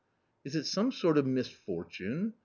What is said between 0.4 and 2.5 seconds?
"Is it some sort of misfortune